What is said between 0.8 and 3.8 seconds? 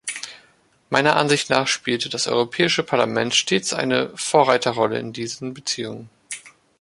Meiner Ansicht nach spielte das Europäische Parlament stets